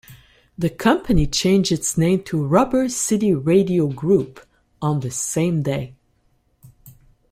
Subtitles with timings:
[0.57, 4.43] The company changed its name to Rubber City Radio Group
[4.81, 5.93] on the same day.